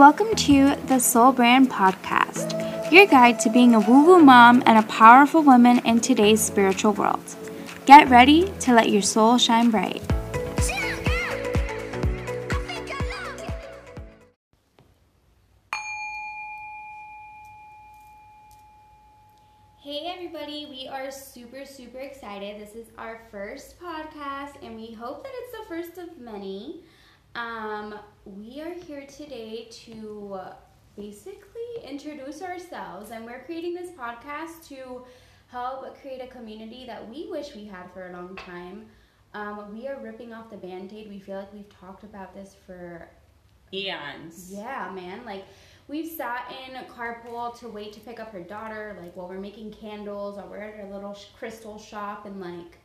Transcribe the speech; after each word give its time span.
Welcome 0.00 0.34
to 0.34 0.76
the 0.86 0.98
Soul 0.98 1.30
Brand 1.30 1.70
Podcast, 1.70 2.90
your 2.90 3.04
guide 3.04 3.38
to 3.40 3.50
being 3.50 3.74
a 3.74 3.80
woo 3.80 4.06
woo 4.06 4.18
mom 4.18 4.62
and 4.64 4.78
a 4.78 4.88
powerful 4.88 5.42
woman 5.42 5.80
in 5.80 6.00
today's 6.00 6.40
spiritual 6.40 6.94
world. 6.94 7.22
Get 7.84 8.08
ready 8.08 8.50
to 8.60 8.72
let 8.72 8.88
your 8.88 9.02
soul 9.02 9.36
shine 9.36 9.70
bright. 9.70 10.00
Hey 19.82 20.06
everybody, 20.06 20.66
we 20.70 20.88
are 20.90 21.10
super, 21.10 21.66
super 21.66 21.98
excited. 21.98 22.58
This 22.58 22.74
is 22.74 22.86
our 22.96 23.20
first 23.30 23.78
podcast, 23.78 24.54
and 24.62 24.76
we 24.76 24.94
hope 24.94 25.24
that 25.24 25.32
it's 25.34 25.58
the 25.58 25.64
first 25.68 25.98
of 25.98 26.18
many. 26.18 26.84
Um, 27.34 27.94
we 28.36 28.60
are 28.60 28.74
here 28.74 29.06
today 29.06 29.66
to 29.70 30.38
basically 30.96 31.82
introduce 31.84 32.42
ourselves, 32.42 33.10
and 33.10 33.24
we're 33.24 33.42
creating 33.44 33.74
this 33.74 33.90
podcast 33.90 34.68
to 34.68 35.02
help 35.48 36.00
create 36.00 36.20
a 36.20 36.26
community 36.28 36.84
that 36.86 37.08
we 37.08 37.28
wish 37.30 37.54
we 37.56 37.64
had 37.64 37.90
for 37.92 38.08
a 38.08 38.12
long 38.12 38.36
time. 38.36 38.86
Um, 39.34 39.76
we 39.76 39.88
are 39.88 39.98
ripping 40.00 40.32
off 40.32 40.50
the 40.50 40.56
band 40.56 40.92
aid. 40.92 41.08
We 41.08 41.18
feel 41.18 41.38
like 41.38 41.52
we've 41.52 41.68
talked 41.68 42.04
about 42.04 42.34
this 42.34 42.54
for 42.66 43.08
eons. 43.72 44.52
yeah, 44.52 44.92
man. 44.94 45.24
Like 45.24 45.44
we've 45.88 46.10
sat 46.10 46.52
in 46.68 46.76
a 46.76 46.84
carpool 46.84 47.58
to 47.60 47.68
wait 47.68 47.92
to 47.94 48.00
pick 48.00 48.20
up 48.20 48.32
her 48.32 48.42
daughter, 48.42 48.96
like 49.00 49.16
while 49.16 49.28
we're 49.28 49.40
making 49.40 49.72
candles 49.72 50.38
or 50.38 50.44
we're 50.48 50.58
at 50.58 50.80
our 50.80 50.90
little 50.92 51.16
crystal 51.38 51.78
shop, 51.78 52.26
and 52.26 52.40
like 52.40 52.78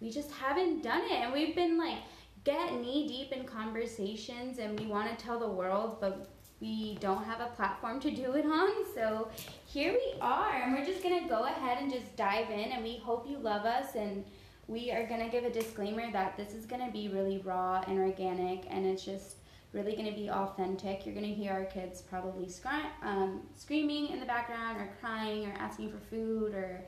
we 0.00 0.10
just 0.10 0.30
haven't 0.30 0.82
done 0.82 1.02
it. 1.04 1.12
And 1.12 1.32
we've 1.32 1.54
been 1.54 1.76
like 1.76 1.98
get 2.46 2.72
knee 2.80 3.06
deep 3.06 3.32
in 3.32 3.44
conversations, 3.44 4.58
and 4.58 4.80
we 4.80 4.86
want 4.86 5.06
to 5.10 5.22
tell 5.22 5.38
the 5.38 5.48
world, 5.48 5.98
but 6.00 6.30
we 6.60 6.96
don't 7.00 7.24
have 7.24 7.40
a 7.40 7.50
platform 7.56 8.00
to 8.00 8.10
do 8.10 8.32
it 8.32 8.46
on. 8.46 8.70
So 8.94 9.28
here 9.66 9.92
we 9.92 10.18
are, 10.22 10.54
and 10.54 10.72
we're 10.72 10.86
just 10.86 11.02
gonna 11.02 11.28
go 11.28 11.44
ahead 11.44 11.82
and 11.82 11.92
just 11.92 12.16
dive 12.16 12.48
in. 12.50 12.72
And 12.72 12.82
we 12.82 12.96
hope 12.96 13.28
you 13.28 13.36
love 13.38 13.66
us 13.66 13.94
and. 13.94 14.24
We 14.68 14.90
are 14.90 15.06
gonna 15.06 15.28
give 15.28 15.44
a 15.44 15.50
disclaimer 15.50 16.10
that 16.10 16.36
this 16.36 16.52
is 16.52 16.66
gonna 16.66 16.90
be 16.90 17.06
really 17.06 17.38
raw 17.38 17.84
and 17.86 18.00
organic, 18.00 18.64
and 18.68 18.84
it's 18.84 19.04
just 19.04 19.36
really 19.72 19.94
to 20.12 20.18
be 20.20 20.28
authentic. 20.28 21.06
You're 21.06 21.14
to 21.28 21.34
hear 21.34 21.52
our 21.52 21.66
kids 21.66 22.02
probably 22.02 22.46
scri- 22.46 22.90
um, 23.02 23.42
screaming 23.54 24.08
in 24.08 24.18
the 24.18 24.26
background 24.26 24.80
or 24.80 24.88
crying 25.00 25.46
or 25.46 25.54
asking 25.58 25.92
for 25.92 25.98
food 25.98 26.52
or 26.52 26.82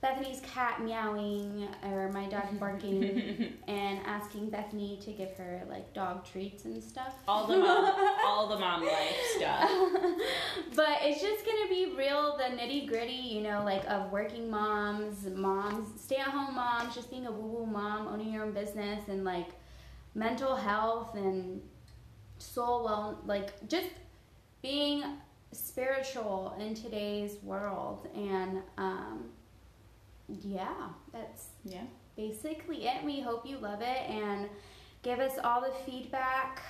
Bethany's 0.00 0.40
cat 0.40 0.82
meowing 0.82 1.68
or 1.84 2.10
my 2.10 2.26
dog 2.26 2.44
barking 2.60 3.54
and 3.68 4.00
asking 4.06 4.48
Bethany 4.48 4.98
to 5.02 5.12
give 5.12 5.32
her 5.36 5.62
like 5.68 5.92
dog 5.92 6.24
treats 6.24 6.64
and 6.64 6.82
stuff. 6.82 7.14
all 7.28 7.46
the 7.46 7.58
mom, 7.58 7.94
all 8.24 8.48
the 8.48 8.58
mom 8.58 8.82
life 8.82 9.16
stuff. 9.36 9.70
but 10.74 10.98
it's 11.02 11.20
just 11.20 11.44
gonna 11.44 11.68
be 11.68 11.94
real 11.96 12.36
the 12.38 12.44
nitty 12.44 12.88
gritty, 12.88 13.12
you 13.12 13.42
know, 13.42 13.62
like 13.64 13.84
of 13.88 14.10
working 14.10 14.50
moms, 14.50 15.26
moms, 15.26 16.00
stay 16.00 16.16
at 16.16 16.28
home 16.28 16.54
moms, 16.54 16.94
just 16.94 17.10
being 17.10 17.26
a 17.26 17.30
woo 17.30 17.58
woo 17.58 17.66
mom, 17.66 18.08
owning 18.08 18.32
your 18.32 18.44
own 18.44 18.52
business, 18.52 19.08
and 19.08 19.24
like 19.24 19.48
mental 20.14 20.56
health 20.56 21.14
and 21.14 21.60
soul 22.38 22.84
well, 22.84 23.20
like 23.26 23.68
just 23.68 23.88
being 24.62 25.04
spiritual 25.52 26.56
in 26.58 26.74
today's 26.74 27.36
world. 27.42 28.08
And 28.14 28.62
um, 28.78 29.30
yeah, 30.42 30.88
that's 31.12 31.48
Yeah. 31.64 31.82
basically 32.16 32.86
it. 32.86 33.04
We 33.04 33.20
hope 33.20 33.46
you 33.46 33.58
love 33.58 33.82
it 33.82 34.08
and 34.08 34.48
give 35.02 35.18
us 35.18 35.38
all 35.42 35.60
the 35.60 35.72
feedback. 35.90 36.62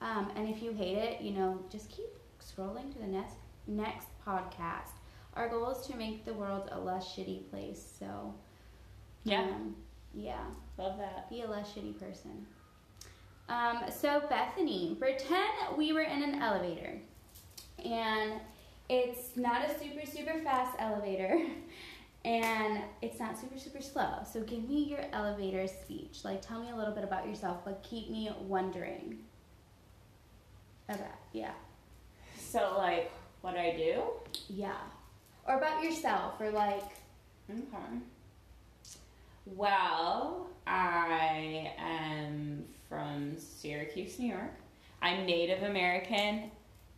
Um, 0.00 0.30
and 0.36 0.48
if 0.48 0.62
you 0.62 0.72
hate 0.72 0.98
it, 0.98 1.20
you 1.20 1.32
know, 1.32 1.58
just 1.70 1.90
keep 1.90 2.08
scrolling 2.40 2.92
to 2.92 2.98
the 2.98 3.06
next 3.06 3.34
next 3.66 4.08
podcast. 4.26 4.90
Our 5.34 5.48
goal 5.48 5.70
is 5.70 5.86
to 5.88 5.96
make 5.96 6.24
the 6.24 6.32
world 6.34 6.68
a 6.72 6.78
less 6.78 7.04
shitty 7.06 7.50
place. 7.50 7.94
So 7.98 8.34
Yeah. 9.24 9.40
um, 9.42 9.76
yeah, 10.14 10.44
Love 10.78 10.98
that. 10.98 11.28
be 11.28 11.42
a 11.42 11.46
less 11.50 11.72
shitty 11.72 11.98
person. 11.98 12.46
Um, 13.48 13.84
so 13.90 14.20
Bethany, 14.28 14.96
pretend 14.98 15.76
we 15.76 15.92
were 15.92 16.00
in 16.02 16.22
an 16.22 16.42
elevator, 16.42 16.98
and 17.84 18.40
it's 18.88 19.36
not 19.36 19.64
a 19.70 19.78
super 19.78 20.04
super 20.06 20.38
fast 20.40 20.74
elevator, 20.80 21.40
and 22.26 22.80
it's 23.00 23.20
not 23.20 23.38
super 23.38 23.56
super 23.58 23.80
slow. 23.80 24.18
So 24.30 24.42
give 24.42 24.68
me 24.68 24.82
your 24.82 25.00
elevator 25.12 25.66
speech. 25.68 26.18
Like 26.24 26.42
tell 26.46 26.60
me 26.60 26.70
a 26.70 26.76
little 26.76 26.92
bit 26.92 27.04
about 27.04 27.26
yourself, 27.26 27.64
but 27.64 27.82
keep 27.88 28.10
me 28.10 28.30
wondering. 28.42 29.20
About 30.88 31.06
yeah, 31.32 31.52
So 32.38 32.74
like, 32.76 33.10
what 33.40 33.56
I 33.56 33.74
do? 33.76 34.02
yeah, 34.48 34.76
or 35.48 35.56
about 35.56 35.82
yourself, 35.82 36.34
or 36.40 36.50
like 36.50 36.82
Okay. 37.48 38.00
Well, 39.46 40.48
I 40.66 41.72
am 41.78 42.64
from 42.88 43.36
Syracuse, 43.38 44.18
New 44.18 44.30
York. 44.30 44.52
I'm 45.00 45.24
Native 45.26 45.62
American, 45.62 46.50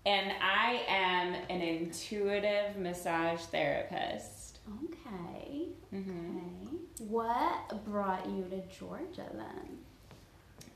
and 0.06 0.32
I 0.40 0.82
am 0.88 1.34
an 1.50 1.60
intuitive 1.60 2.76
massage 2.78 3.40
therapist. 3.40 4.37
Okay, 4.68 5.68
Mm-hmm. 5.94 6.36
okay. 6.36 6.76
What 7.08 7.84
brought 7.84 8.26
you 8.26 8.44
to 8.50 8.60
Georgia 8.78 9.26
then? 9.34 9.78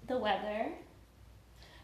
the 0.09 0.19
weather. 0.19 0.69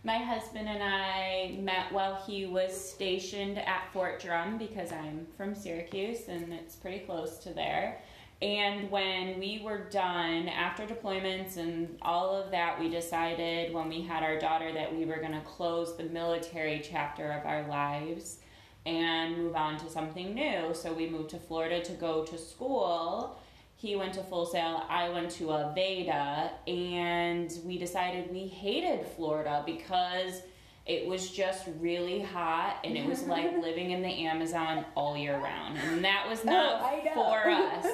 My 0.05 0.17
husband 0.19 0.69
and 0.69 0.83
I 0.83 1.57
met 1.61 1.93
while 1.93 2.17
he 2.27 2.47
was 2.47 2.73
stationed 2.73 3.59
at 3.59 3.93
Fort 3.93 4.21
Drum 4.21 4.59
because 4.59 4.91
I'm 4.93 5.27
from 5.37 5.55
Syracuse 5.55 6.29
and 6.29 6.53
it's 6.53 6.75
pretty 6.77 7.01
close 7.01 7.39
to 7.39 7.51
there. 7.51 8.01
And 8.43 8.91
when 8.91 9.39
we 9.41 9.61
were 9.65 9.89
done 9.91 10.49
after 10.49 10.85
deployments 10.87 11.57
and 11.59 11.97
all 12.03 12.35
of 12.35 12.51
that, 12.53 12.79
we 12.79 12.89
decided 12.89 13.73
when 13.75 13.89
we 13.89 14.03
had 14.03 14.23
our 14.23 14.39
daughter 14.39 14.73
that 14.73 14.95
we 14.95 15.05
were 15.05 15.19
going 15.19 15.33
to 15.33 15.41
close 15.41 15.97
the 15.97 16.05
military 16.05 16.81
chapter 16.85 17.31
of 17.33 17.45
our 17.47 17.67
lives 17.69 18.39
and 18.88 19.37
move 19.37 19.54
on 19.54 19.78
to 19.78 19.91
something 19.91 20.34
new. 20.34 20.75
So 20.75 20.93
we 20.93 21.09
moved 21.09 21.31
to 21.31 21.38
Florida 21.38 21.82
to 21.84 21.93
go 21.93 22.25
to 22.25 22.38
school 22.38 23.38
he 23.78 23.94
went 23.94 24.12
to 24.15 24.25
Full 24.25 24.44
Sail, 24.44 24.84
I 24.88 25.09
went 25.09 25.31
to 25.32 25.44
Aveda, 25.44 26.50
and 26.66 27.56
we 27.65 27.78
decided 27.78 28.28
we 28.28 28.49
hated 28.49 29.06
Florida 29.06 29.62
because 29.65 30.43
it 30.84 31.06
was 31.06 31.31
just 31.31 31.65
really 31.78 32.21
hot 32.21 32.81
and 32.82 32.97
it 32.97 33.06
was 33.06 33.22
like 33.22 33.56
living 33.62 33.93
in 33.93 34.03
the 34.03 34.09
Amazon 34.09 34.84
all 34.97 35.16
year 35.16 35.38
round. 35.38 35.78
And 35.78 36.05
that 36.05 36.26
was 36.28 36.41
oh, 36.41 36.50
not 36.50 36.82
Oh, 36.82 37.12
for 37.15 37.49
us 37.49 37.87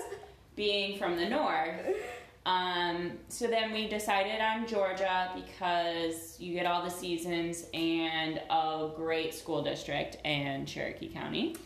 being 0.57 0.99
from 0.99 1.17
the 1.17 1.29
north. 1.29 1.81
Um, 2.47 3.13
so 3.29 3.47
then 3.47 3.73
we 3.73 3.89
decided 3.89 4.41
on 4.41 4.67
Georgia 4.67 5.31
because 5.35 6.39
you 6.39 6.53
get 6.53 6.67
all 6.67 6.85
the 6.85 6.91
seasons 6.91 7.67
and 7.73 8.41
a 8.51 8.91
great 8.95 9.35
school 9.35 9.63
district 9.63 10.19
in 10.25 10.67
Cherokee 10.67 11.09
County. 11.09 11.57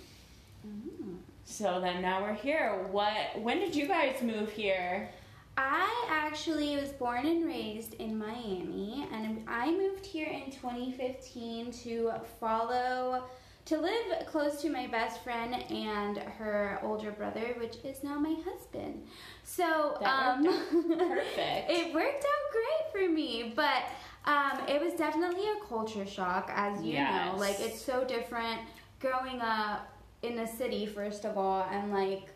So 1.45 1.81
then 1.81 2.03
now 2.03 2.23
we're 2.23 2.35
here. 2.35 2.87
What? 2.91 3.41
When 3.41 3.59
did 3.59 3.75
you 3.75 3.89
guys 3.89 4.23
move 4.23 4.53
here? 4.53 5.09
I 5.57 6.07
actually 6.09 6.77
was 6.77 6.91
born 6.91 7.27
and 7.27 7.45
raised 7.45 7.95
in 7.95 8.17
Miami, 8.17 9.09
and 9.13 9.43
I 9.49 9.73
moved 9.73 10.07
here 10.07 10.29
in 10.29 10.53
2015 10.53 11.73
to 11.73 12.13
follow, 12.39 13.25
to 13.69 13.79
live 13.79 14.27
close 14.27 14.63
to 14.63 14.71
my 14.71 14.87
best 14.87 15.23
friend 15.23 15.55
and 15.71 16.17
her 16.17 16.81
older 16.83 17.11
brother, 17.11 17.55
which 17.59 17.77
is 17.85 18.03
now 18.03 18.19
my 18.19 18.35
husband. 18.45 19.07
So, 19.45 19.99
um, 20.05 20.45
perfect. 20.45 21.37
it 21.71 21.93
worked 21.95 22.25
out 22.25 22.53
great 22.53 22.93
for 22.93 23.13
me, 23.13 23.53
but 23.55 23.83
um, 24.25 24.61
it 24.69 24.81
was 24.81 24.95
definitely 24.95 25.45
a 25.49 25.67
culture 25.69 26.07
shock, 26.07 26.51
as 26.55 26.83
you 26.83 26.95
know. 26.95 27.35
Like, 27.37 27.61
it's 27.61 27.81
so 27.81 28.05
different 28.05 28.61
growing 29.01 29.41
up 29.43 29.93
in 30.23 30.35
the 30.35 30.47
city, 30.47 30.87
first 30.87 31.25
of 31.27 31.37
all, 31.37 31.67
and 31.71 31.93
like 31.93 32.29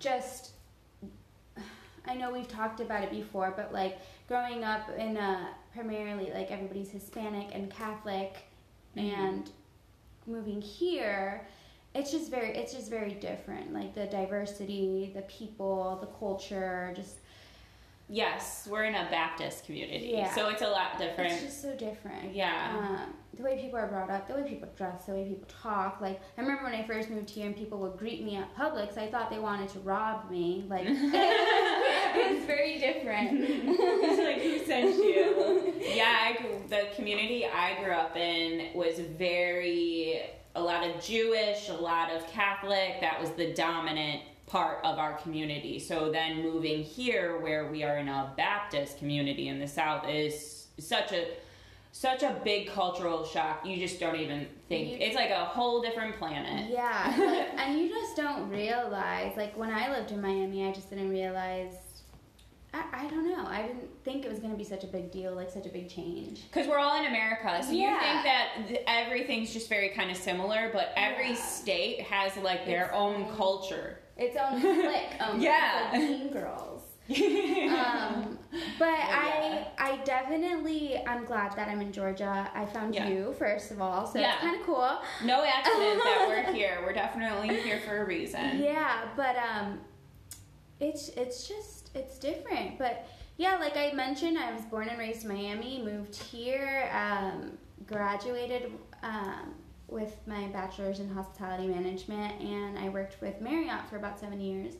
just 0.00 0.50
I 2.06 2.14
know 2.14 2.32
we've 2.32 2.48
talked 2.48 2.80
about 2.80 3.04
it 3.04 3.10
before, 3.10 3.52
but 3.56 3.72
like 3.72 3.98
growing 4.26 4.64
up 4.64 4.90
in 4.98 5.16
a 5.16 5.50
primarily 5.72 6.32
like 6.34 6.50
everybody's 6.50 6.90
Hispanic 6.90 7.48
and 7.52 7.70
Catholic 7.70 8.36
Mhm. 8.96 9.14
and 9.14 9.50
moving 10.26 10.60
here, 10.60 11.46
it's 11.94 12.10
just 12.12 12.30
very 12.30 12.50
it's 12.56 12.72
just 12.72 12.90
very 12.90 13.14
different. 13.14 13.72
Like 13.72 13.94
the 13.94 14.06
diversity, 14.06 15.12
the 15.14 15.22
people, 15.22 15.98
the 16.00 16.06
culture, 16.18 16.92
just 16.94 17.16
Yes, 18.12 18.66
we're 18.68 18.86
in 18.86 18.96
a 18.96 19.06
Baptist 19.08 19.64
community, 19.66 20.10
Yeah. 20.16 20.34
so 20.34 20.48
it's 20.48 20.62
a 20.62 20.68
lot 20.68 20.98
different. 20.98 21.32
it's 21.32 21.42
just 21.42 21.62
so 21.62 21.76
different. 21.76 22.34
Yeah. 22.34 22.76
Um, 23.06 23.14
the 23.34 23.44
way 23.44 23.56
people 23.62 23.78
are 23.78 23.86
brought 23.86 24.10
up, 24.10 24.26
the 24.26 24.34
way 24.34 24.42
people 24.42 24.68
dress, 24.76 25.04
the 25.04 25.12
way 25.12 25.28
people 25.28 25.46
talk. 25.62 26.00
Like 26.00 26.20
I 26.36 26.40
remember 26.40 26.64
when 26.64 26.74
I 26.74 26.84
first 26.84 27.08
moved 27.08 27.30
here 27.30 27.46
and 27.46 27.56
people 27.56 27.78
would 27.78 27.96
greet 27.96 28.24
me 28.24 28.34
at 28.34 28.52
Publix, 28.56 28.98
I 28.98 29.06
thought 29.06 29.30
they 29.30 29.38
wanted 29.38 29.68
to 29.70 29.78
rob 29.80 30.28
me. 30.28 30.64
Like 30.68 30.86
it 30.86 32.34
was 32.36 32.44
very 32.46 32.80
different. 32.80 33.30
It's 33.42 34.18
like 34.24 34.42
who 34.42 34.66
sent 34.66 34.96
you? 34.96 35.74
Yeah, 35.94 36.16
I, 36.20 36.46
the 36.68 36.88
community 36.96 37.46
I 37.46 37.80
grew 37.80 37.92
up 37.92 38.16
in 38.16 38.74
was 38.74 38.98
very 38.98 39.99
lot 40.80 40.94
of 40.96 41.02
Jewish, 41.02 41.68
a 41.68 41.74
lot 41.74 42.10
of 42.12 42.26
Catholic. 42.28 43.00
That 43.00 43.20
was 43.20 43.30
the 43.30 43.52
dominant 43.52 44.22
part 44.46 44.84
of 44.84 44.98
our 44.98 45.14
community. 45.18 45.78
So 45.78 46.10
then 46.10 46.42
moving 46.42 46.82
here, 46.82 47.38
where 47.40 47.70
we 47.70 47.82
are 47.84 47.98
in 47.98 48.08
a 48.08 48.32
Baptist 48.36 48.98
community 48.98 49.48
in 49.48 49.60
the 49.60 49.68
South, 49.68 50.08
is 50.08 50.66
such 50.78 51.12
a 51.12 51.26
such 51.92 52.22
a 52.22 52.40
big 52.44 52.68
cultural 52.68 53.24
shock. 53.24 53.66
You 53.66 53.76
just 53.76 53.98
don't 53.98 54.14
even 54.14 54.46
think 54.68 54.90
You- 54.92 54.98
it's 55.00 55.16
like 55.16 55.30
a 55.30 55.44
whole 55.44 55.82
different 55.82 56.16
planet. 56.18 56.70
Yeah, 56.70 57.12
like, 57.18 57.48
and 57.58 57.78
you 57.80 57.88
just 57.88 58.16
don't 58.16 58.48
realize. 58.48 59.36
Like 59.36 59.56
when 59.58 59.70
I 59.70 59.90
lived 59.90 60.12
in 60.12 60.22
Miami, 60.22 60.66
I 60.66 60.72
just 60.72 60.88
didn't 60.88 61.10
realize. 61.10 61.74
I, 62.72 62.84
I 62.92 63.08
don't 63.08 63.28
know. 63.28 63.44
I 63.46 63.62
didn't 63.62 63.88
think 64.04 64.24
it 64.24 64.30
was 64.30 64.38
gonna 64.38 64.54
be 64.54 64.64
such 64.64 64.84
a 64.84 64.86
big 64.86 65.10
deal, 65.10 65.34
like 65.34 65.50
such 65.50 65.66
a 65.66 65.70
big 65.70 65.88
change. 65.88 66.42
Because 66.44 66.68
we're 66.68 66.78
all 66.78 66.98
in 67.00 67.06
America, 67.06 67.62
so 67.64 67.72
you 67.72 67.88
think 67.88 68.22
that 68.24 68.48
th- 68.68 68.82
everything's 68.86 69.52
just 69.52 69.68
very 69.68 69.88
kind 69.90 70.10
of 70.10 70.16
similar, 70.16 70.70
but 70.72 70.92
every 70.96 71.30
Yeah. 71.30 71.34
state 71.34 72.00
has 72.02 72.36
like 72.36 72.64
their 72.66 72.84
Its 72.86 72.94
own 72.94 73.24
own- 73.24 73.36
culture. 73.36 73.98
Its 74.16 74.36
own 74.36 74.60
clique. 74.60 75.20
Um, 75.20 75.40
Yeah. 75.40 75.88
Like 75.92 76.00
mean 76.02 76.32
Girls. 76.32 76.82
Um, 77.10 78.38
but 78.78 78.86
Yeah. 78.86 79.66
I, 79.78 79.92
I 79.92 79.96
definitely, 80.04 81.02
I'm 81.06 81.24
glad 81.24 81.56
that 81.56 81.68
I'm 81.68 81.80
in 81.80 81.90
Georgia. 81.92 82.48
I 82.54 82.64
found 82.66 82.94
Yeah. 82.94 83.08
you 83.08 83.34
first 83.38 83.70
of 83.72 83.80
all, 83.80 84.06
so 84.06 84.18
Yeah. 84.20 84.34
it's 84.34 84.42
kind 84.42 84.60
of 84.60 84.66
cool. 84.66 84.98
no 85.24 85.42
accident 85.44 86.02
that 86.04 86.26
we're 86.28 86.52
here. 86.54 86.78
We're 86.84 86.92
definitely 86.92 87.60
here 87.62 87.80
for 87.80 88.02
a 88.02 88.04
reason. 88.04 88.60
Yeah, 88.60 89.06
but 89.16 89.34
um, 89.36 89.80
it's 90.80 91.08
it's 91.10 91.46
just 91.46 91.90
it's 91.94 92.18
different. 92.18 92.78
But 92.78 93.06
yeah, 93.36 93.56
like 93.56 93.76
I 93.76 93.92
mentioned, 93.92 94.38
I 94.38 94.52
was 94.52 94.62
born 94.62 94.88
and 94.88 94.98
raised 94.98 95.24
in 95.24 95.28
Miami. 95.28 95.82
Moved 95.82 96.14
here, 96.14 96.90
um, 96.92 97.58
graduated 97.86 98.72
um, 99.02 99.54
with 99.88 100.16
my 100.26 100.46
bachelor's 100.48 101.00
in 101.00 101.08
hospitality 101.08 101.68
management, 101.68 102.40
and 102.40 102.78
I 102.78 102.88
worked 102.88 103.20
with 103.20 103.40
Marriott 103.40 103.88
for 103.88 103.96
about 103.96 104.18
seven 104.18 104.40
years. 104.40 104.74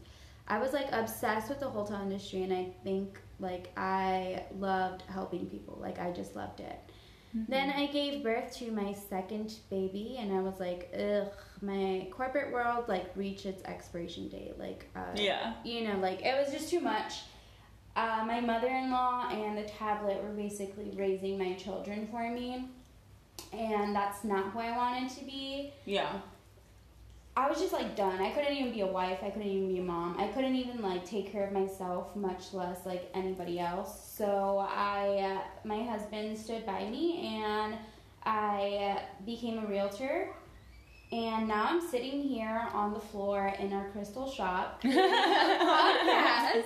I 0.48 0.58
was 0.58 0.72
like 0.72 0.88
obsessed 0.92 1.48
with 1.48 1.60
the 1.60 1.68
hotel 1.68 2.02
industry, 2.02 2.42
and 2.42 2.52
I 2.52 2.68
think 2.82 3.20
like 3.38 3.70
I 3.76 4.44
loved 4.58 5.02
helping 5.02 5.46
people. 5.46 5.78
Like 5.80 5.98
I 5.98 6.10
just 6.10 6.34
loved 6.34 6.60
it. 6.60 6.89
Then 7.32 7.70
I 7.70 7.86
gave 7.86 8.24
birth 8.24 8.52
to 8.56 8.72
my 8.72 8.92
second 8.92 9.54
baby, 9.70 10.16
and 10.18 10.32
I 10.32 10.40
was 10.40 10.58
like, 10.58 10.92
ugh, 10.94 11.28
my 11.62 12.08
corporate 12.10 12.52
world 12.52 12.86
like 12.88 13.10
reached 13.14 13.46
its 13.46 13.62
expiration 13.64 14.28
date. 14.28 14.58
Like, 14.58 14.88
uh, 14.96 15.14
Yeah. 15.14 15.54
you 15.64 15.86
know, 15.86 15.96
like 15.98 16.22
it 16.22 16.36
was 16.36 16.52
just 16.52 16.70
too 16.70 16.80
much. 16.80 17.20
Uh, 17.94 18.24
my 18.26 18.40
mother-in-law 18.40 19.28
and 19.30 19.58
the 19.58 19.64
tablet 19.64 20.22
were 20.22 20.30
basically 20.30 20.90
raising 20.96 21.38
my 21.38 21.52
children 21.54 22.08
for 22.10 22.28
me, 22.30 22.68
and 23.52 23.94
that's 23.94 24.24
not 24.24 24.46
who 24.52 24.58
I 24.60 24.76
wanted 24.76 25.10
to 25.18 25.24
be. 25.24 25.72
Yeah. 25.84 26.20
I 27.36 27.48
was 27.48 27.58
just 27.58 27.72
like 27.72 27.96
done. 27.96 28.20
I 28.20 28.30
couldn't 28.32 28.52
even 28.52 28.72
be 28.72 28.80
a 28.80 28.86
wife. 28.86 29.20
I 29.22 29.30
couldn't 29.30 29.48
even 29.48 29.68
be 29.68 29.78
a 29.78 29.82
mom. 29.82 30.18
I 30.18 30.28
couldn't 30.28 30.56
even 30.56 30.82
like 30.82 31.04
take 31.04 31.30
care 31.30 31.46
of 31.46 31.52
myself, 31.52 32.14
much 32.16 32.52
less 32.52 32.84
like 32.84 33.08
anybody 33.14 33.60
else. 33.60 34.12
So 34.16 34.66
I, 34.68 35.38
uh, 35.38 35.40
my 35.66 35.82
husband 35.82 36.36
stood 36.36 36.66
by 36.66 36.84
me, 36.88 37.40
and 37.42 37.76
I 38.24 38.96
uh, 38.96 39.00
became 39.24 39.58
a 39.58 39.66
realtor. 39.66 40.28
And 41.12 41.48
now 41.48 41.66
I'm 41.68 41.80
sitting 41.80 42.22
here 42.22 42.68
on 42.72 42.92
the 42.92 43.00
floor 43.00 43.52
in 43.58 43.72
our 43.72 43.88
crystal 43.90 44.30
shop 44.30 44.80
podcast. 44.84 46.64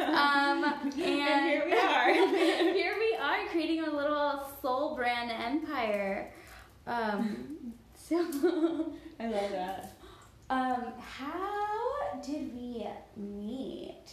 Um, 0.00 0.64
and, 0.64 0.94
here 0.94 1.62
we 1.64 1.72
are. 1.74 2.12
here 2.74 2.96
we 2.98 3.16
are 3.20 3.46
creating 3.50 3.84
a 3.84 3.90
little 3.90 4.48
soul 4.60 4.96
brand 4.96 5.30
empire. 5.30 6.32
Um, 6.88 7.57
so. 8.08 8.16
I 9.20 9.26
love 9.26 9.50
that. 9.50 9.92
Um, 10.50 10.92
how 10.98 12.20
did 12.24 12.54
we 12.54 12.86
meet? 13.16 14.06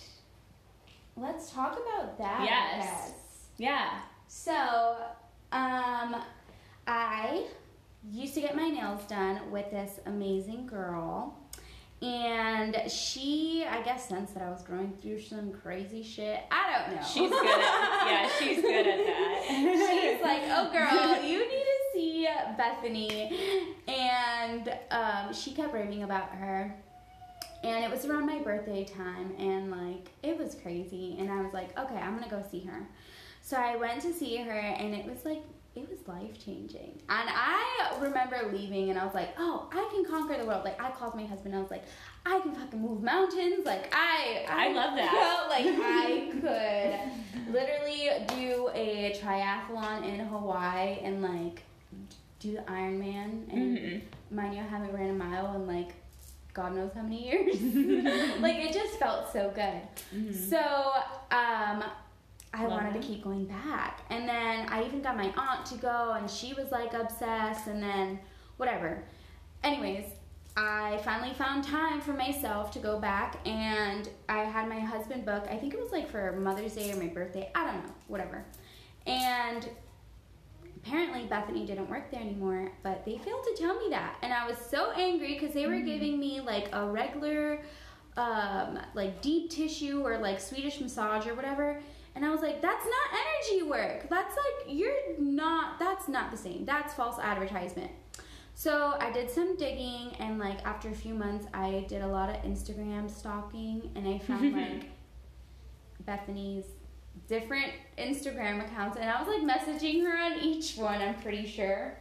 Let's 1.16 1.52
talk 1.52 1.80
about 1.80 2.18
that. 2.18 2.44
Yes. 2.44 3.14
Yeah. 3.58 4.00
So, 4.28 4.98
um, 5.52 6.16
I 6.88 7.46
used 8.12 8.34
to 8.34 8.42
get 8.42 8.56
my 8.56 8.70
nails 8.70 9.04
done 9.06 9.52
with 9.52 9.72
this 9.72 10.00
amazing 10.06 10.68
girl. 10.68 11.38
And 12.02 12.92
she, 12.92 13.66
I 13.68 13.82
guess, 13.82 14.10
sensed 14.10 14.34
that 14.34 14.44
I 14.44 14.50
was 14.50 14.62
going 14.64 14.94
through 15.02 15.22
some 15.22 15.54
crazy 15.54 16.04
shit. 16.04 16.42
I 16.52 16.86
don't 16.86 16.96
know. 16.98 17.02
She's 17.02 17.30
good 17.30 17.48
at 17.48 17.58
yeah, 18.06 18.30
she's 18.38 18.62
good 18.62 18.88
at 18.88 19.06
that. 19.06 19.44
She's 19.48 20.22
like, 20.22 20.42
oh 20.46 20.70
girl, 20.72 21.24
you 21.28 21.40
need 21.40 21.45
to 21.45 21.45
see 21.45 21.45
Bethany. 22.58 23.72
And 23.88 24.74
um, 24.92 25.34
she 25.34 25.52
kept 25.54 25.74
raving 25.74 26.04
about 26.04 26.30
her. 26.32 26.76
And 27.64 27.84
it 27.84 27.90
was 27.90 28.06
around 28.06 28.28
my 28.28 28.40
birthday 28.40 28.84
time, 28.84 29.34
and 29.40 29.72
like, 29.72 30.10
it 30.22 30.38
was 30.38 30.54
crazy. 30.54 31.16
And 31.18 31.32
I 31.32 31.42
was 31.42 31.52
like, 31.52 31.78
okay, 31.80 31.96
I'm 31.96 32.14
gonna 32.16 32.30
go 32.30 32.44
see 32.52 32.64
her. 32.66 32.88
So 33.42 33.58
I 33.58 33.76
went 33.76 34.02
to 34.04 34.14
see 34.14 34.38
her, 34.38 34.52
and 34.52 34.94
it 34.94 35.06
was 35.06 35.26
like, 35.26 35.42
it 35.76 35.90
was 35.90 36.08
life 36.08 36.44
changing. 36.44 37.02
And 37.10 37.30
I 37.30 37.98
remember 38.00 38.52
leaving, 38.52 38.92
and 38.92 39.00
I 39.00 39.04
was 39.04 39.16
like, 39.16 39.30
oh, 39.40 39.68
I 39.72 39.88
can 39.92 40.06
conquer 40.06 40.38
the 40.38 40.46
world. 40.46 40.64
Like, 40.64 40.80
I 40.80 40.92
called 40.92 41.16
my 41.16 41.26
husband, 41.26 41.56
I 41.56 41.60
was 41.60 41.72
like, 41.72 41.86
I 42.26 42.40
can 42.40 42.54
fucking 42.54 42.80
move 42.80 43.02
mountains. 43.02 43.66
Like, 43.66 43.94
I, 43.94 44.46
I 44.48 44.72
love 44.72 44.96
that. 44.96 45.48
like, 45.50 45.66
I 45.68 46.30
could 46.32 47.54
literally 47.54 48.10
do 48.28 48.70
a 48.74 49.20
triathlon 49.22 50.08
in 50.08 50.20
Hawaii 50.20 51.00
and 51.02 51.22
like 51.22 51.64
do 52.46 52.54
the 52.54 52.62
Ironman. 52.72 53.52
And 53.52 53.78
Mhm. 53.78 54.02
mind 54.32 54.54
you, 54.56 54.62
I 54.62 54.64
haven't 54.64 54.94
ran 54.94 55.10
a 55.10 55.14
mile 55.14 55.54
in 55.56 55.68
like 55.68 55.94
God 56.54 56.74
knows 56.76 56.92
how 56.94 57.02
many 57.02 57.26
years. 57.28 57.56
like 58.42 58.56
it 58.58 58.74
just 58.74 58.98
felt 59.00 59.32
so 59.34 59.52
good. 59.54 59.82
Mhm. 60.14 60.34
So 60.34 60.58
um, 61.32 61.84
I 62.54 62.62
Love 62.64 62.72
wanted 62.72 62.94
that. 62.94 63.02
to 63.02 63.08
keep 63.08 63.24
going 63.24 63.46
back, 63.46 64.02
and 64.10 64.28
then 64.30 64.70
I 64.70 64.84
even 64.86 65.02
got 65.02 65.18
my 65.18 65.34
aunt 65.36 65.66
to 65.68 65.76
go, 65.78 66.14
and 66.18 66.30
she 66.30 66.54
was 66.54 66.72
like 66.72 66.94
obsessed, 66.94 67.68
and 67.68 67.84
then 67.84 68.20
whatever. 68.58 69.04
Anyways, 69.64 70.06
I 70.56 70.98
finally 71.04 71.34
found 71.34 71.66
time 71.66 72.00
for 72.00 72.14
myself 72.14 72.72
to 72.72 72.80
go 72.80 72.98
back, 73.00 73.40
and 73.46 74.08
I 74.30 74.40
had 74.46 74.70
my 74.70 74.80
husband 74.80 75.26
book. 75.26 75.44
I 75.50 75.58
think 75.58 75.74
it 75.74 75.80
was 75.82 75.92
like 75.92 76.08
for 76.10 76.32
Mother's 76.34 76.76
Day 76.76 76.94
or 76.94 76.96
my 76.96 77.08
birthday. 77.08 77.52
I 77.54 77.66
don't 77.66 77.84
know, 77.84 77.92
whatever. 78.08 78.46
And 79.06 79.68
apparently 80.86 81.26
Bethany 81.26 81.66
didn't 81.66 81.90
work 81.90 82.12
there 82.12 82.22
anymore, 82.22 82.72
but 82.84 83.04
they 83.06 83.18
failed 83.18 83.44
to 83.44 83.56
tell 83.62 83.78
me 83.80 83.90
that, 83.90 84.18
and 84.22 84.32
I 84.32 84.48
was 84.48 84.58
so 84.58 84.92
angry 84.92 85.34
because 85.34 85.54
they 85.54 85.66
were 85.66 85.80
giving 85.80 86.20
me 86.20 86.42
like 86.42 86.70
a 86.74 86.86
regular, 86.86 87.62
um, 88.18 88.80
like 88.94 89.22
deep 89.22 89.50
tissue 89.50 90.06
or 90.06 90.20
like 90.20 90.40
Swedish 90.40 90.80
massage 90.80 91.26
or 91.26 91.34
whatever. 91.34 91.82
And 92.14 92.24
I 92.24 92.30
was 92.30 92.40
like, 92.40 92.62
that's 92.62 92.86
not 92.86 93.20
energy 93.20 93.70
work. 93.70 94.10
That's 94.10 94.36
like, 94.36 94.74
you're 94.74 95.20
not, 95.20 95.80
that's 95.80 96.08
not 96.08 96.32
the 96.32 96.38
same. 96.38 96.66
That's 96.66 96.94
false 96.94 97.20
advertisement. 97.20 97.92
So 98.54 98.96
I 99.02 99.12
did 99.12 99.30
some 99.30 99.58
digging, 99.58 100.16
and 100.20 100.40
like 100.40 100.66
after 100.66 100.90
a 100.90 100.96
few 100.96 101.14
months, 101.14 101.46
I 101.54 101.86
did 101.90 102.04
a 102.04 102.08
lot 102.08 102.30
of 102.30 102.38
Instagram 102.44 103.10
stalking, 103.10 103.92
and 103.96 104.08
I 104.08 104.20
found 104.20 104.54
like 104.56 104.92
Bethany's 106.06 106.66
different 107.28 107.72
Instagram 107.98 108.64
accounts, 108.66 108.98
and 108.98 109.10
I 109.10 109.22
was 109.22 109.28
like 109.28 109.42
messaging 109.42 110.04
her 110.04 110.18
on 110.18 110.40
each 110.40 110.76
one. 110.78 111.02
I'm 111.02 111.16
pretty 111.22 111.48
sure 111.48 111.98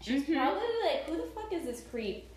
she's 0.00 0.24
Mhm. 0.24 0.34
probably 0.36 0.62
like, 0.84 1.04
"Who 1.04 1.16
the 1.16 1.28
fuck 1.34 1.52
is 1.52 1.64
this 1.64 1.82
creep?" 1.90 2.30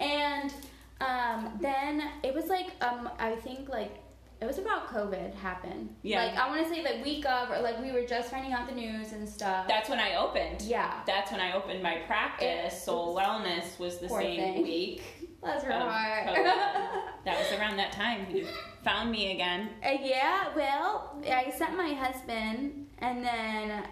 And 0.00 0.52
um, 1.00 1.58
then 1.60 2.02
it 2.22 2.34
was 2.34 2.46
like 2.46 2.66
um, 2.80 3.08
I 3.18 3.36
think 3.36 3.68
like 3.68 4.00
it 4.40 4.46
was 4.46 4.58
about 4.58 4.88
COVID 4.88 5.34
happened. 5.34 5.94
Yeah. 6.02 6.24
Like 6.24 6.36
I 6.36 6.48
want 6.48 6.66
to 6.66 6.72
say 6.72 6.82
like 6.84 7.04
week 7.04 7.26
of, 7.26 7.50
or 7.50 7.60
like 7.60 7.80
we 7.82 7.90
were 7.92 8.04
just 8.06 8.30
finding 8.30 8.52
out 8.52 8.68
the 8.68 8.74
news 8.74 9.12
and 9.12 9.28
stuff. 9.28 9.66
That's 9.68 9.88
when 9.88 9.98
I 9.98 10.14
opened. 10.16 10.62
yeah. 10.62 11.00
That's 11.06 11.30
when 11.32 11.40
I 11.40 11.52
opened 11.54 11.82
my 11.82 11.96
practice. 12.06 12.72
It- 12.74 12.82
Soul 12.82 13.16
Wellness 13.16 13.78
was 13.78 13.98
the 13.98 14.08
same 14.08 14.40
thing. 14.40 14.62
week. 14.62 15.02
Bless 15.40 15.62
her 15.62 15.72
heart. 15.72 16.26
That 17.24 17.38
was 17.38 17.58
around 17.60 17.76
that 17.76 17.92
time. 17.92 18.26
You 18.34 18.46
found 18.84 19.10
me 19.10 19.32
again. 19.32 19.68
Uh, 19.84 19.98
yeah, 20.02 20.46
well, 20.56 21.20
I 21.30 21.50
sent 21.54 21.76
my 21.76 21.92
husband, 21.92 22.86
and 23.00 23.22
then 23.22 23.82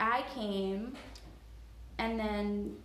I 0.00 0.24
came, 0.34 0.94
and 1.98 2.18
then 2.18 2.76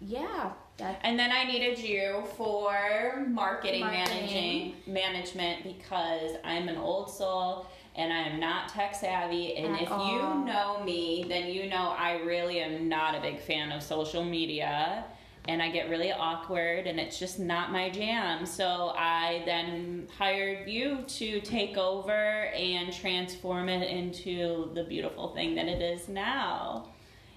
yeah, 0.00 0.52
that 0.78 1.00
And 1.04 1.18
then 1.18 1.30
I 1.32 1.44
needed 1.44 1.78
you 1.78 2.24
for 2.36 3.24
marketing, 3.28 3.80
Marketing. 3.80 3.80
managing 3.80 4.74
management 4.86 5.64
because 5.64 6.32
I'm 6.44 6.68
an 6.68 6.76
old 6.76 7.10
soul 7.10 7.66
and 7.96 8.12
I 8.12 8.18
am 8.28 8.38
not 8.40 8.68
tech 8.68 8.94
savvy. 8.94 9.56
And 9.56 9.74
At 9.74 9.82
if 9.82 9.90
all. 9.90 10.06
you 10.12 10.44
know 10.46 10.82
me, 10.84 11.24
then 11.28 11.48
you 11.48 11.68
know 11.68 11.94
I 11.98 12.20
really 12.20 12.60
am 12.60 12.88
not 12.88 13.14
a 13.16 13.20
big 13.20 13.40
fan 13.40 13.72
of 13.72 13.82
social 13.82 14.24
media. 14.24 15.04
and 15.48 15.62
I 15.62 15.70
get 15.70 15.88
really 15.88 16.12
awkward 16.12 16.86
and 16.86 17.00
it's 17.00 17.18
just 17.18 17.38
not 17.40 17.72
my 17.72 17.88
jam. 17.88 18.44
So 18.44 18.92
I 18.94 19.42
then 19.46 20.06
hired 20.18 20.68
you 20.68 20.98
to 21.06 21.40
take 21.40 21.78
over 21.78 22.12
and 22.54 22.92
transform 22.92 23.70
it 23.70 23.88
into 23.88 24.70
the 24.74 24.84
beautiful 24.84 25.28
thing 25.34 25.54
that 25.54 25.66
it 25.66 25.80
is 25.80 26.06
now. 26.08 26.88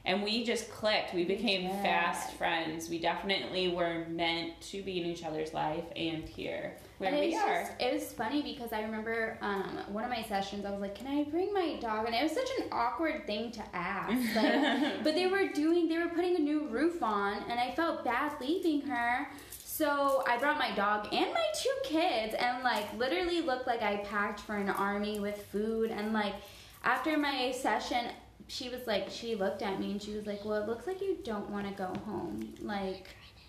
And 0.06 0.24
we 0.24 0.44
just 0.44 0.72
clicked. 0.72 1.14
We 1.14 1.26
became 1.26 1.64
did. 1.64 1.82
fast 1.82 2.34
friends. 2.34 2.90
We 2.90 3.00
definitely 3.00 3.70
were 3.70 4.06
meant 4.10 4.60
to 4.62 4.82
be 4.82 5.00
in 5.00 5.06
each 5.06 5.24
other's 5.24 5.54
life 5.54 5.86
and 5.96 6.28
here 6.28 6.78
where 7.02 7.12
and 7.12 7.20
we 7.20 7.36
are. 7.36 7.64
Just, 7.64 7.82
it 7.82 7.94
was 7.94 8.14
funny 8.14 8.42
because 8.42 8.72
I 8.72 8.82
remember 8.82 9.38
um, 9.42 9.80
one 9.90 10.04
of 10.04 10.10
my 10.10 10.24
sessions. 10.24 10.66
I 10.66 10.72
was 10.72 10.80
like, 10.80 10.96
"Can 10.96 11.08
I 11.08 11.24
bring 11.24 11.54
my 11.54 11.78
dog?" 11.82 12.06
And 12.06 12.16
it 12.16 12.24
was 12.24 12.32
such 12.32 12.50
an 12.60 12.66
awkward 12.72 13.26
thing 13.28 13.52
to 13.52 13.64
ask. 13.74 14.36
Like, 14.36 15.04
but 15.04 15.16
they 15.16 15.28
were 15.28 15.48
doing, 15.48 15.90
they 15.90 15.98
were 15.98 16.10
putting 16.10 16.36
a 16.36 16.40
new 16.40 16.68
roof 16.68 17.02
on, 17.04 17.44
and 17.50 17.60
I 17.60 17.74
felt 17.76 18.06
bad 18.06 18.34
leaving 18.40 18.82
her. 18.82 19.28
So 19.50 20.24
I 20.28 20.38
brought 20.38 20.60
my 20.60 20.72
dog 20.76 21.08
and 21.12 21.34
my 21.34 21.46
two 21.60 21.74
kids, 21.84 22.36
and 22.36 22.64
like 22.64 22.86
literally 22.98 23.42
looked 23.42 23.68
like 23.68 23.82
I 23.82 23.98
packed 23.98 24.40
for 24.42 24.56
an 24.56 24.70
army 24.70 25.20
with 25.20 25.46
food. 25.48 25.90
And 25.92 26.14
like 26.14 26.36
after 26.84 27.18
my 27.18 27.52
session, 27.52 28.06
she 28.52 28.68
was 28.70 28.86
like, 28.86 29.10
she 29.10 29.36
looked 29.36 29.62
at 29.62 29.80
me 29.80 29.92
and 29.92 30.02
she 30.02 30.14
was 30.14 30.26
like, 30.26 30.44
"Well, 30.44 30.62
it 30.62 30.68
looks 30.68 30.86
like 30.86 31.00
you 31.02 31.18
don't 31.24 31.50
want 31.50 31.66
to 31.68 31.74
go 31.74 31.94
home. 32.06 32.54
Like, 32.62 33.08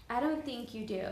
I 0.09 0.21
don't 0.21 0.45
think 0.45 0.73
you 0.75 0.87
do." 0.87 1.05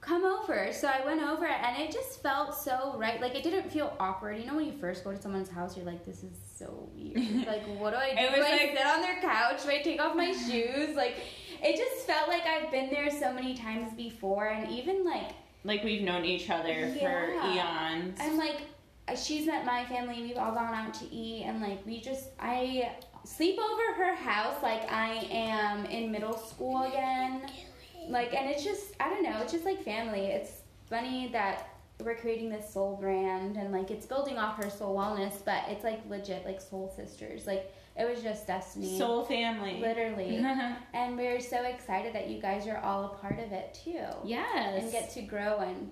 come 0.00 0.22
over. 0.22 0.68
So 0.70 0.86
I 0.86 1.02
went 1.02 1.22
over 1.22 1.46
and 1.46 1.78
it 1.82 1.90
just 1.90 2.22
felt 2.22 2.54
so 2.54 2.94
right. 2.98 3.22
Like 3.22 3.34
it 3.34 3.42
didn't 3.42 3.70
feel 3.72 3.96
awkward. 3.98 4.38
You 4.38 4.44
know 4.44 4.54
when 4.56 4.66
you 4.66 4.72
first 4.78 5.02
go 5.02 5.12
to 5.12 5.22
someone's 5.22 5.48
house, 5.48 5.78
you're 5.78 5.86
like, 5.86 6.04
this 6.04 6.22
is 6.22 6.36
so 6.58 6.90
weird. 6.94 7.46
like 7.46 7.62
what 7.78 7.92
do 7.94 7.96
I 7.96 8.10
do? 8.10 8.18
It 8.20 8.30
was 8.32 8.40
do 8.40 8.44
I 8.44 8.50
like- 8.50 8.76
sit 8.76 8.86
on 8.86 9.00
their 9.00 9.18
couch? 9.22 9.62
Do 9.62 9.70
I 9.70 9.80
take 9.80 10.02
off 10.02 10.14
my 10.14 10.30
shoes? 10.46 10.94
Like 10.94 11.16
it 11.62 11.76
just 11.78 12.06
felt 12.06 12.28
like 12.28 12.42
I've 12.42 12.70
been 12.70 12.90
there 12.90 13.10
so 13.18 13.32
many 13.32 13.54
times 13.56 13.94
before 13.94 14.48
and 14.48 14.70
even 14.70 15.06
like 15.06 15.30
like 15.64 15.82
we've 15.82 16.02
known 16.02 16.26
each 16.26 16.50
other 16.50 16.92
for 17.00 17.32
Yeah. 17.32 17.94
eons. 17.94 18.18
and 18.20 18.36
like 18.36 18.58
she's 19.16 19.46
met 19.46 19.64
my 19.64 19.84
family, 19.84 20.22
we've 20.22 20.38
all 20.38 20.52
gone 20.52 20.74
out 20.74 20.94
to 20.94 21.12
eat 21.12 21.44
and 21.44 21.60
like 21.60 21.84
we 21.86 22.00
just 22.00 22.30
I 22.40 22.90
sleep 23.24 23.58
over 23.58 23.94
her 24.04 24.14
house 24.14 24.62
like 24.62 24.90
I 24.90 25.26
am 25.30 25.86
in 25.86 26.10
middle 26.12 26.36
school 26.36 26.82
again. 26.84 27.42
like 28.08 28.34
and 28.34 28.50
it's 28.50 28.62
just 28.62 28.92
i 29.00 29.08
don't 29.08 29.22
know 29.22 29.38
it's 29.40 29.52
just 29.52 29.64
like 29.64 29.82
family 29.82 30.26
it's 30.26 30.58
funny 30.90 31.28
that 31.32 31.70
we're 32.00 32.16
creating 32.16 32.50
this 32.50 32.70
soul 32.70 32.98
brand 33.00 33.56
and 33.56 33.72
like 33.72 33.90
it's 33.90 34.04
building 34.04 34.36
off 34.36 34.62
her 34.62 34.68
soul 34.68 34.94
wellness 34.94 35.42
but 35.44 35.62
it's 35.68 35.84
like 35.84 36.00
legit 36.10 36.44
like 36.44 36.60
soul 36.60 36.92
sisters 36.94 37.46
like 37.46 37.72
it 37.96 38.10
was 38.10 38.22
just 38.22 38.46
destiny 38.46 38.98
Soul 38.98 39.24
family. 39.24 39.78
literally 39.80 40.36
and 40.92 41.16
we're 41.16 41.40
so 41.40 41.62
excited 41.64 42.12
that 42.14 42.28
you 42.28 42.42
guys 42.42 42.66
are 42.66 42.78
all 42.78 43.04
a 43.06 43.08
part 43.20 43.38
of 43.38 43.52
it 43.52 43.78
too 43.84 44.04
yes. 44.24 44.82
and 44.82 44.92
get 44.92 45.10
to 45.12 45.22
grow 45.22 45.60
and 45.60 45.90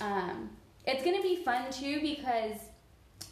um, 0.00 0.50
it's 0.86 1.04
going 1.04 1.16
to 1.16 1.22
be 1.22 1.36
fun 1.36 1.70
too 1.70 2.00
because 2.00 2.56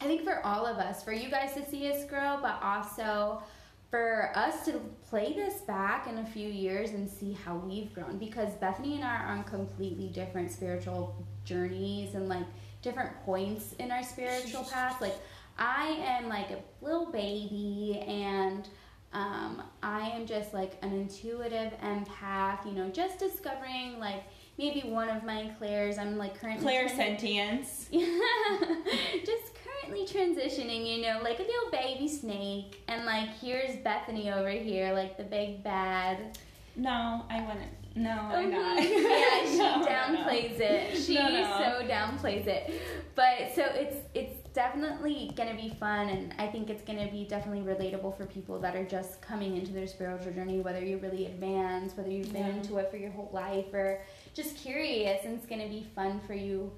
i 0.01 0.05
think 0.05 0.23
for 0.23 0.45
all 0.45 0.67
of 0.67 0.79
us 0.79 1.03
for 1.03 1.13
you 1.13 1.31
guys 1.31 1.55
to 1.55 1.69
see 1.69 1.91
us 1.91 2.05
grow 2.05 2.39
but 2.41 2.59
also 2.63 3.43
for 3.91 4.31
us 4.37 4.65
to 4.65 4.81
play 5.09 5.33
this 5.33 5.63
back 5.63 6.07
in 6.07 6.19
a 6.19 6.25
few 6.25 6.49
years 6.49 6.91
and 6.91 7.09
see 7.09 7.33
how 7.33 7.57
we've 7.57 7.93
grown. 7.93 8.19
Because 8.19 8.55
bethany 8.55 8.95
and 8.95 9.05
i 9.05 9.17
are 9.17 9.27
on 9.27 9.45
completely 9.45 10.09
different 10.09 10.51
spiritual 10.51 11.15
journeys 11.45 12.15
and 12.15 12.29
like 12.29 12.47
different 12.83 13.11
points 13.25 13.75
in 13.75 13.91
our 13.91 14.03
spiritual 14.03 14.65
path. 14.73 15.01
Like 15.01 15.17
i 15.59 15.87
am 16.05 16.29
like 16.29 16.51
a 16.51 16.59
little 16.81 17.11
baby 17.11 18.03
and 18.07 18.69
um, 19.13 19.63
I 19.83 20.09
am 20.11 20.27
just 20.27 20.55
like 20.55 20.79
an 20.83 20.93
intuitive 20.93 21.73
empath, 21.81 22.65
you 22.65 22.73
know, 22.73 22.89
just 22.91 23.19
discovering 23.19 23.99
like 23.99 24.23
maybe 24.59 24.89
one 24.89 25.09
of 25.09 25.25
my 25.25 25.51
clairs. 25.59 25.99
I'm 25.99 26.17
like 26.17 26.41
currently 26.41 26.63
Claire 26.63 26.89
transi- 26.89 26.97
sentience. 26.97 27.87
just 27.93 29.53
currently 29.65 30.07
transitioning, 30.07 30.87
you 30.87 31.03
know, 31.03 31.21
like 31.23 31.39
a 31.41 31.43
little 31.43 31.71
baby 31.73 32.07
snake, 32.07 32.81
and 32.87 33.05
like 33.05 33.31
here's 33.41 33.77
Bethany 33.77 34.31
over 34.31 34.51
here, 34.51 34.93
like 34.93 35.17
the 35.17 35.25
big 35.25 35.65
bad. 35.65 36.39
No, 36.77 37.25
I 37.29 37.41
wouldn't. 37.43 37.73
No, 37.97 38.11
I'm 38.11 38.51
not. 38.53 38.77
yeah, 38.83 39.45
she 39.45 39.59
No, 39.59 39.77
no, 39.77 39.81
no. 39.81 39.87
downplays 39.87 40.61
it. 40.61 40.97
She 40.97 41.15
no. 41.15 41.29
so 41.59 41.87
downplays 41.89 42.47
it. 42.47 42.81
But 43.17 43.53
so 43.57 43.65
it's 43.75 43.97
it's 44.15 44.40
definitely 44.53 45.33
gonna 45.37 45.55
be 45.55 45.71
fun, 45.81 46.09
and 46.09 46.35
I 46.39 46.47
think 46.47 46.71
it's 46.71 46.83
gonna 46.83 47.11
be 47.11 47.25
definitely 47.25 47.63
relatable 47.73 48.17
for 48.17 48.27
people 48.27 48.59
that 48.61 48.75
are 48.77 48.85
just 48.85 49.21
coming 49.23 49.57
into 49.57 49.73
their 49.73 49.87
spiritual 49.87 50.33
journey, 50.33 50.61
whether 50.61 50.85
you're 50.85 50.99
really 50.99 51.27
advanced, 51.27 51.97
whether 51.97 52.11
you've 52.11 52.33
been 52.33 52.47
Yeah. 52.47 52.57
into 52.57 52.77
it 52.79 52.91
for 52.91 52.97
your 52.97 53.11
whole 53.11 53.31
life, 53.33 53.73
or 53.73 54.01
just 54.35 54.57
curious. 54.57 55.25
And 55.25 55.37
it's 55.37 55.47
gonna 55.47 55.69
be 55.69 55.85
fun 55.95 56.21
for 56.21 56.35
you 56.35 56.73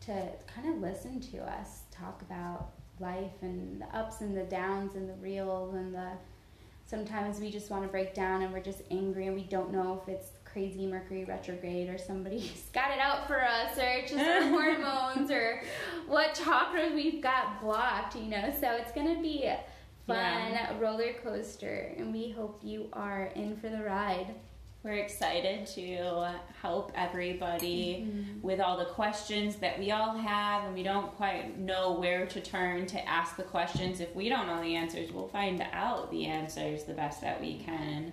to 0.00 0.28
kind 0.46 0.68
of 0.68 0.80
listen 0.80 1.20
to 1.20 1.38
us 1.38 1.82
talk 1.90 2.22
about 2.22 2.70
life 3.00 3.42
and 3.42 3.80
the 3.80 3.86
ups 3.96 4.20
and 4.20 4.36
the 4.36 4.44
downs 4.44 4.94
and 4.94 5.08
the 5.08 5.14
reels 5.14 5.74
and 5.74 5.94
the 5.94 6.12
sometimes 6.86 7.38
we 7.38 7.50
just 7.50 7.70
want 7.70 7.82
to 7.82 7.88
break 7.88 8.14
down 8.14 8.42
and 8.42 8.52
we're 8.52 8.60
just 8.60 8.82
angry 8.90 9.26
and 9.26 9.36
we 9.36 9.42
don't 9.44 9.70
know 9.70 10.00
if 10.02 10.08
it's 10.08 10.30
crazy 10.58 10.86
Mercury 10.86 11.24
retrograde 11.24 11.88
or 11.88 11.98
somebody's 11.98 12.64
got 12.72 12.90
it 12.90 12.98
out 12.98 13.28
for 13.28 13.40
us 13.40 13.78
or 13.78 13.84
it's 13.84 14.10
just 14.10 14.24
our 14.24 14.42
hormones 14.48 15.30
or 15.30 15.62
what 16.08 16.34
chakras 16.34 16.92
we've 16.94 17.22
got 17.22 17.62
blocked, 17.62 18.16
you 18.16 18.24
know. 18.24 18.52
So 18.60 18.72
it's 18.72 18.90
gonna 18.90 19.22
be 19.22 19.44
a 19.44 19.60
fun 20.08 20.16
Yeah. 20.16 20.76
roller 20.80 21.12
coaster 21.22 21.94
and 21.96 22.12
we 22.12 22.30
hope 22.30 22.58
you 22.64 22.88
are 22.92 23.30
in 23.36 23.56
for 23.56 23.68
the 23.68 23.84
ride. 23.84 24.34
We're 24.82 24.94
excited 24.94 25.66
to 25.74 26.28
help 26.60 26.90
everybody 26.96 28.08
mm-hmm. 28.08 28.40
with 28.42 28.58
all 28.58 28.78
the 28.78 28.86
questions 28.86 29.56
that 29.56 29.78
we 29.78 29.90
all 29.90 30.16
have, 30.16 30.64
and 30.64 30.72
we 30.74 30.84
don't 30.84 31.14
quite 31.16 31.58
know 31.58 31.92
where 31.92 32.26
to 32.26 32.40
turn 32.40 32.86
to 32.86 33.08
ask 33.08 33.36
the 33.36 33.42
questions. 33.42 34.00
If 34.00 34.14
we 34.14 34.28
don't 34.28 34.46
know 34.46 34.62
the 34.62 34.76
answers, 34.76 35.10
we'll 35.10 35.28
find 35.28 35.60
out 35.72 36.12
the 36.12 36.26
answers 36.26 36.84
the 36.84 36.94
best 36.94 37.20
that 37.22 37.40
we 37.40 37.58
can. 37.58 38.12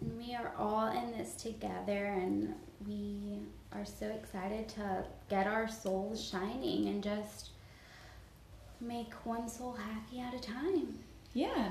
And 0.00 0.18
we 0.18 0.34
are 0.34 0.52
all 0.58 0.88
in 0.88 1.12
this 1.12 1.34
together 1.34 2.06
and 2.06 2.54
we 2.86 3.38
are 3.72 3.84
so 3.84 4.06
excited 4.06 4.68
to 4.70 5.04
get 5.28 5.46
our 5.46 5.68
souls 5.68 6.22
shining 6.22 6.88
and 6.88 7.02
just 7.02 7.50
make 8.80 9.12
one 9.24 9.48
soul 9.48 9.72
happy 9.74 10.20
at 10.20 10.34
a 10.34 10.40
time. 10.40 10.98
Yeah. 11.34 11.70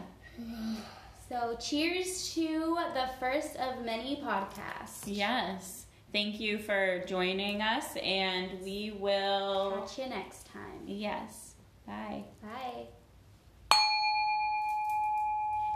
So, 1.27 1.57
cheers 1.59 2.33
to 2.33 2.77
the 2.93 3.09
first 3.19 3.55
of 3.57 3.83
many 3.83 4.21
podcasts. 4.23 5.03
Yes. 5.05 5.85
Thank 6.11 6.39
you 6.39 6.57
for 6.57 7.03
joining 7.05 7.61
us, 7.61 7.95
and 7.97 8.59
we 8.63 8.97
will. 8.99 9.83
Catch 9.85 9.99
you 9.99 10.09
next 10.09 10.47
time. 10.47 10.81
Yes. 10.87 11.53
Bye. 11.85 12.23
Bye. 12.41 12.87